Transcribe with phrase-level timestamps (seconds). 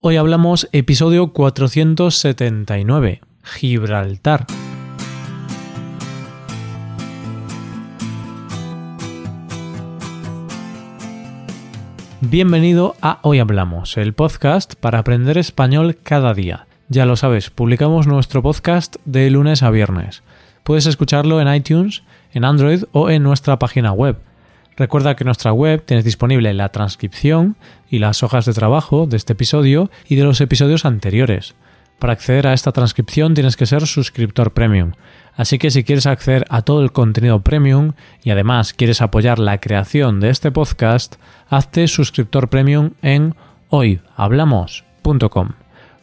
[0.00, 4.46] Hoy hablamos episodio 479, Gibraltar.
[12.20, 16.68] Bienvenido a Hoy Hablamos, el podcast para aprender español cada día.
[16.88, 20.22] Ya lo sabes, publicamos nuestro podcast de lunes a viernes.
[20.62, 24.20] Puedes escucharlo en iTunes, en Android o en nuestra página web
[24.78, 27.56] Recuerda que en nuestra web tienes disponible la transcripción
[27.90, 31.56] y las hojas de trabajo de este episodio y de los episodios anteriores.
[31.98, 34.92] Para acceder a esta transcripción tienes que ser suscriptor premium.
[35.34, 39.58] Así que si quieres acceder a todo el contenido premium y además quieres apoyar la
[39.58, 41.16] creación de este podcast,
[41.48, 43.34] hazte suscriptor premium en
[43.70, 45.48] hoyhablamos.com.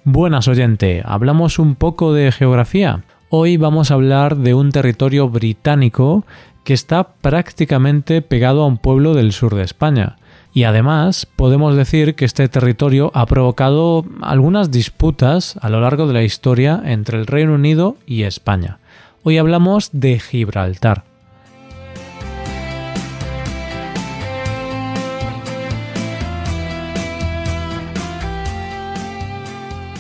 [0.04, 3.06] Buenas oyente, hablamos un poco de geografía.
[3.30, 6.26] Hoy vamos a hablar de un territorio británico
[6.66, 10.18] que está prácticamente pegado a un pueblo del sur de España.
[10.52, 16.14] Y además podemos decir que este territorio ha provocado algunas disputas a lo largo de
[16.14, 18.80] la historia entre el Reino Unido y España.
[19.24, 21.15] Hoy hablamos de Gibraltar.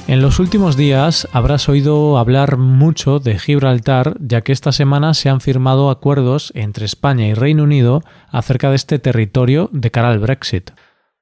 [0.07, 5.29] En los últimos días habrás oído hablar mucho de Gibraltar, ya que esta semana se
[5.29, 10.19] han firmado acuerdos entre España y Reino Unido acerca de este territorio de cara al
[10.19, 10.69] Brexit.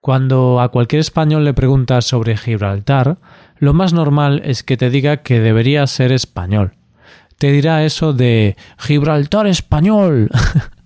[0.02, 3.20] Cuando a cualquier español le preguntas sobre Gibraltar,
[3.58, 6.74] lo más normal es que te diga que debería ser español.
[7.38, 10.30] Te dirá eso de Gibraltar español.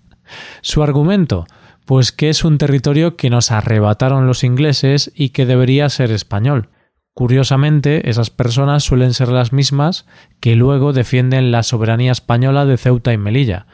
[0.62, 1.48] Su argumento,
[1.86, 6.70] pues que es un territorio que nos arrebataron los ingleses y que debería ser español.
[7.18, 10.06] Curiosamente, esas personas suelen ser las mismas
[10.40, 13.66] que luego defienden la soberanía española de Ceuta y Melilla,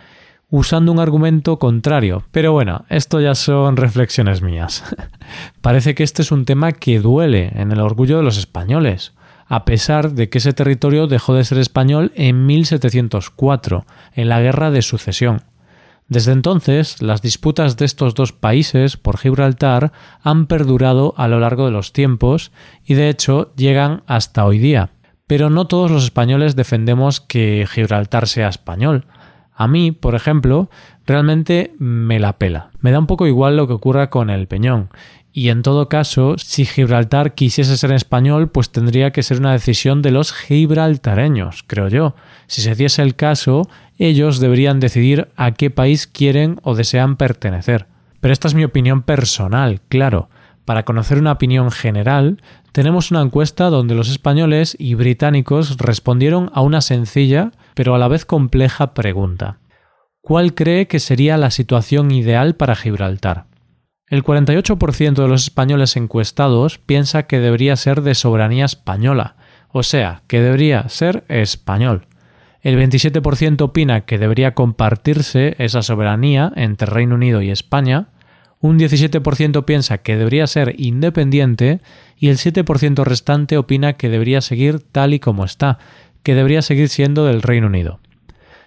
[0.49, 2.23] usando un argumento contrario.
[2.31, 4.85] Pero bueno, esto ya son reflexiones mías.
[5.61, 9.11] Parece que este es un tema que duele en el orgullo de los españoles,
[9.45, 14.71] a pesar de que ese territorio dejó de ser español en 1704, en la Guerra
[14.71, 15.41] de Sucesión.
[16.07, 19.91] Desde entonces, las disputas de estos dos países por Gibraltar
[20.21, 22.51] han perdurado a lo largo de los tiempos
[22.85, 24.91] y de hecho llegan hasta hoy día.
[25.27, 29.05] Pero no todos los españoles defendemos que Gibraltar sea español.
[29.55, 30.69] A mí, por ejemplo,
[31.05, 32.69] realmente me la pela.
[32.81, 34.89] Me da un poco igual lo que ocurra con el Peñón.
[35.35, 40.03] Y en todo caso, si Gibraltar quisiese ser español, pues tendría que ser una decisión
[40.03, 42.15] de los gibraltareños, creo yo.
[42.45, 47.87] Si se diese el caso, ellos deberían decidir a qué país quieren o desean pertenecer.
[48.19, 50.29] Pero esta es mi opinión personal, claro.
[50.65, 52.39] Para conocer una opinión general,
[52.71, 58.07] tenemos una encuesta donde los españoles y británicos respondieron a una sencilla, pero a la
[58.07, 59.57] vez compleja pregunta.
[60.25, 63.47] ¿Cuál cree que sería la situación ideal para Gibraltar?
[64.07, 69.35] El 48% de los españoles encuestados piensa que debería ser de soberanía española,
[69.67, 72.07] o sea, que debería ser español.
[72.61, 78.07] El 27% opina que debería compartirse esa soberanía entre Reino Unido y España,
[78.61, 81.81] un 17% piensa que debería ser independiente
[82.17, 85.79] y el 7% restante opina que debería seguir tal y como está,
[86.23, 87.99] que debería seguir siendo del Reino Unido.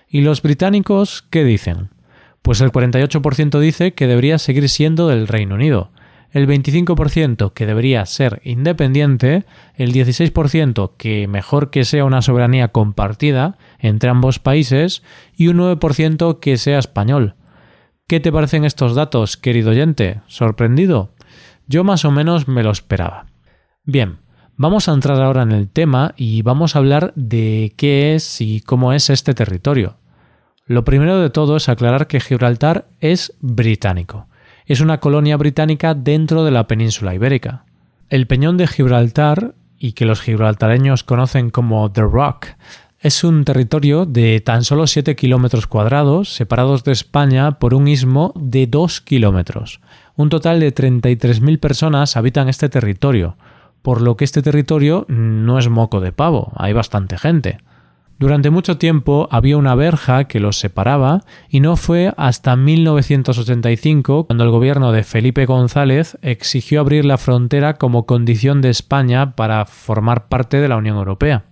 [0.09, 1.91] ¿Y los británicos qué dicen?
[2.43, 5.91] Pues el 48% dice que debería seguir siendo del Reino Unido,
[6.31, 9.45] el 25% que debería ser independiente,
[9.75, 15.03] el 16% que mejor que sea una soberanía compartida entre ambos países
[15.37, 17.35] y un 9% que sea español.
[18.07, 20.21] ¿Qué te parecen estos datos, querido oyente?
[20.27, 21.15] ¿Sorprendido?
[21.67, 23.27] Yo más o menos me lo esperaba.
[23.83, 24.19] Bien,
[24.57, 28.61] vamos a entrar ahora en el tema y vamos a hablar de qué es y
[28.61, 29.97] cómo es este territorio.
[30.67, 34.27] Lo primero de todo es aclarar que Gibraltar es británico
[34.67, 37.65] es una colonia británica dentro de la península ibérica.
[38.11, 42.47] El Peñón de Gibraltar, y que los gibraltareños conocen como The Rock,
[43.01, 48.33] es un territorio de tan solo 7 kilómetros cuadrados, separados de España por un istmo
[48.35, 49.81] de 2 kilómetros.
[50.17, 53.37] Un total de 33.000 personas habitan este territorio,
[53.87, 57.59] por lo que este territorio no es moco de pavo, hay bastante gente.
[58.19, 64.43] Durante mucho tiempo había una verja que los separaba y no fue hasta 1985 cuando
[64.43, 70.27] el gobierno de Felipe González exigió abrir la frontera como condición de España para formar
[70.27, 71.45] parte de la Unión Europea.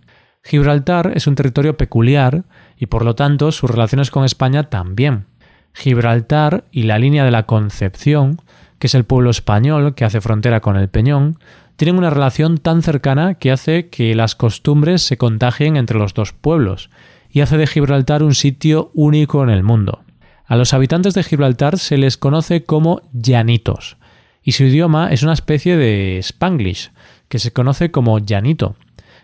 [0.43, 2.43] Gibraltar es un territorio peculiar
[2.76, 5.26] y por lo tanto sus relaciones con España también.
[5.73, 8.41] Gibraltar y la línea de la Concepción,
[8.81, 11.38] que es el pueblo español que hace frontera con el Peñón,
[11.76, 16.32] tienen una relación tan cercana que hace que las costumbres se contagien entre los dos
[16.32, 16.91] pueblos
[17.31, 20.05] y hace de Gibraltar un sitio único en el mundo.
[20.47, 23.97] A los habitantes de Gibraltar se les conoce como llanitos,
[24.43, 26.93] y su idioma es una especie de spanglish,
[27.29, 28.76] que se conoce como llanito,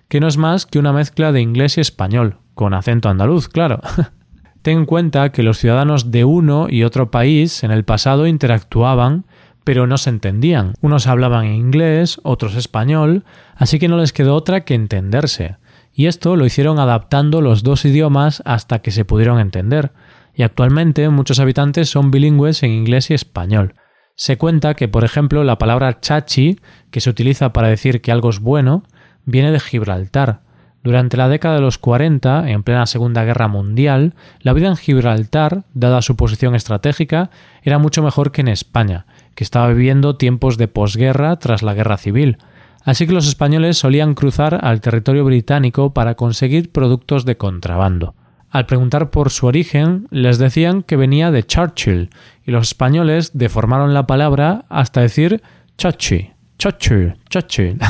[0.08, 3.80] que no es más que una mezcla de inglés y español, con acento andaluz, claro.
[4.62, 9.24] Ten en cuenta que los ciudadanos de uno y otro país en el pasado interactuaban,
[9.64, 10.74] pero no se entendían.
[10.80, 13.24] Unos hablaban inglés, otros español,
[13.54, 15.56] así que no les quedó otra que entenderse.
[15.92, 19.92] Y esto lo hicieron adaptando los dos idiomas hasta que se pudieron entender.
[20.34, 23.74] Y actualmente muchos habitantes son bilingües en inglés y español.
[24.14, 26.58] Se cuenta que, por ejemplo, la palabra chachi,
[26.90, 28.84] que se utiliza para decir que algo es bueno,
[29.24, 30.42] viene de Gibraltar,
[30.82, 35.64] durante la década de los 40, en plena Segunda Guerra Mundial, la vida en Gibraltar,
[35.74, 37.30] dada su posición estratégica,
[37.62, 39.04] era mucho mejor que en España,
[39.34, 42.38] que estaba viviendo tiempos de posguerra tras la Guerra Civil.
[42.84, 48.14] Así que los españoles solían cruzar al territorio británico para conseguir productos de contrabando.
[48.50, 52.10] Al preguntar por su origen, les decían que venía de Churchill,
[52.44, 55.42] y los españoles deformaron la palabra hasta decir
[55.78, 57.78] Chachi, Churchill, Churchill.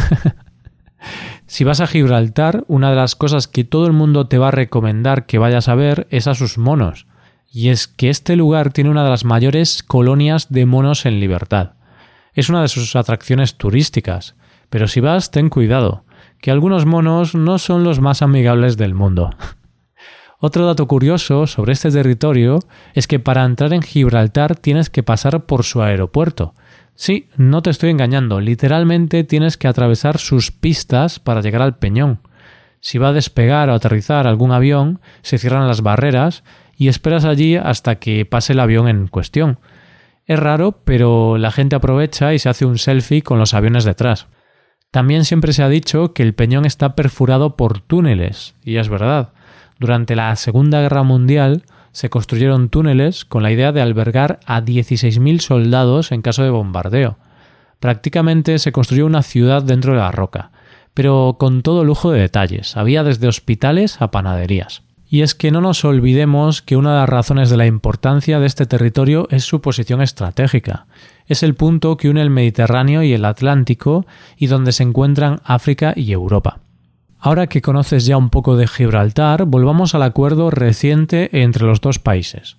[1.47, 4.53] Si vas a Gibraltar, una de las cosas que todo el mundo te va a
[4.53, 7.07] recomendar que vayas a ver es a sus monos.
[7.51, 11.73] Y es que este lugar tiene una de las mayores colonias de monos en libertad.
[12.33, 14.37] Es una de sus atracciones turísticas.
[14.69, 16.05] Pero si vas, ten cuidado,
[16.41, 19.31] que algunos monos no son los más amigables del mundo.
[20.39, 22.61] Otro dato curioso sobre este territorio
[22.95, 26.55] es que para entrar en Gibraltar tienes que pasar por su aeropuerto,
[27.01, 32.21] Sí, no te estoy engañando, literalmente tienes que atravesar sus pistas para llegar al peñón.
[32.81, 36.45] Si va a despegar o aterrizar algún avión, se cierran las barreras
[36.81, 39.59] y esperas allí hasta que pase el avión en cuestión.
[40.25, 44.29] Es raro, pero la gente aprovecha y se hace un selfie con los aviones detrás.
[44.91, 49.35] También siempre se ha dicho que el peñón está perforado por túneles, y es verdad.
[49.79, 55.41] Durante la Segunda Guerra Mundial, se construyeron túneles con la idea de albergar a 16.000
[55.41, 57.19] soldados en caso de bombardeo.
[57.79, 60.51] Prácticamente se construyó una ciudad dentro de la roca,
[60.95, 62.75] pero con todo lujo de detalles.
[62.79, 64.83] Había desde hospitales a panaderías.
[65.13, 68.47] Y es que no nos olvidemos que una de las razones de la importancia de
[68.47, 70.87] este territorio es su posición estratégica.
[71.27, 75.95] Es el punto que une el Mediterráneo y el Atlántico y donde se encuentran África
[75.97, 76.61] y Europa.
[77.19, 81.99] Ahora que conoces ya un poco de Gibraltar, volvamos al acuerdo reciente entre los dos
[81.99, 82.57] países.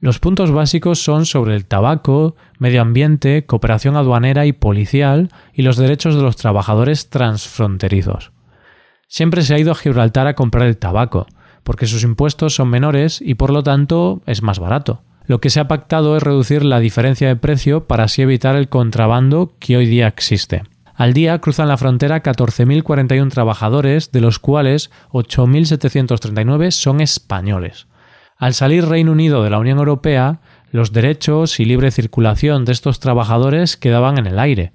[0.00, 5.76] Los puntos básicos son sobre el tabaco, medio ambiente, cooperación aduanera y policial y los
[5.76, 8.32] derechos de los trabajadores transfronterizos.
[9.06, 11.28] Siempre se ha ido a Gibraltar a comprar el tabaco,
[11.62, 15.02] porque sus impuestos son menores y por lo tanto es más barato.
[15.26, 18.68] Lo que se ha pactado es reducir la diferencia de precio para así evitar el
[18.68, 20.64] contrabando que hoy día existe.
[20.94, 27.86] Al día cruzan la frontera 14.041 trabajadores, de los cuales 8.739 son españoles.
[28.36, 32.98] Al salir Reino Unido de la Unión Europea, los derechos y libre circulación de estos
[32.98, 34.72] trabajadores quedaban en el aire.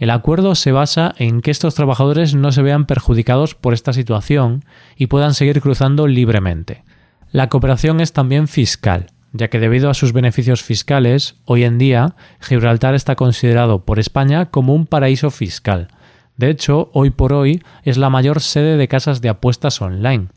[0.00, 4.64] El acuerdo se basa en que estos trabajadores no se vean perjudicados por esta situación
[4.96, 6.82] y puedan seguir cruzando libremente.
[7.30, 12.14] La cooperación es también fiscal ya que debido a sus beneficios fiscales, hoy en día
[12.40, 15.88] Gibraltar está considerado por España como un paraíso fiscal.
[16.36, 20.28] De hecho, hoy por hoy es la mayor sede de casas de apuestas online.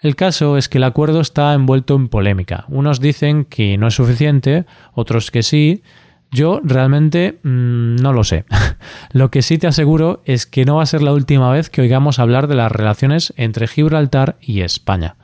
[0.00, 2.64] El caso es que el acuerdo está envuelto en polémica.
[2.68, 4.64] Unos dicen que no es suficiente,
[4.94, 5.82] otros que sí.
[6.30, 8.44] Yo realmente mm, no lo sé.
[9.12, 11.80] lo que sí te aseguro es que no va a ser la última vez que
[11.80, 15.16] oigamos hablar de las relaciones entre Gibraltar y España.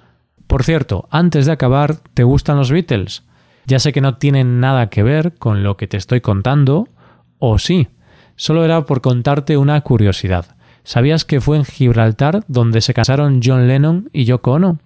[0.46, 3.24] Por cierto, antes de acabar, ¿te gustan los Beatles?
[3.66, 6.88] Ya sé que no tienen nada que ver con lo que te estoy contando,
[7.38, 7.88] o sí,
[8.36, 10.46] solo era por contarte una curiosidad.
[10.82, 14.78] ¿Sabías que fue en Gibraltar donde se casaron John Lennon y Yoko Ono?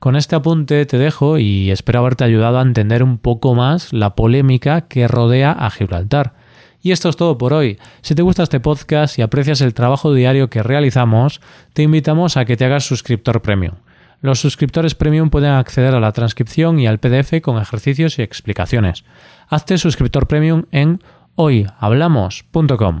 [0.00, 4.14] Con este apunte te dejo y espero haberte ayudado a entender un poco más la
[4.14, 6.32] polémica que rodea a Gibraltar.
[6.80, 7.78] Y esto es todo por hoy.
[8.00, 11.42] Si te gusta este podcast y aprecias el trabajo diario que realizamos,
[11.74, 13.74] te invitamos a que te hagas suscriptor premium.
[14.22, 19.04] Los suscriptores premium pueden acceder a la transcripción y al PDF con ejercicios y explicaciones.
[19.50, 21.02] Hazte suscriptor premium en
[21.34, 23.00] hoyhablamos.com.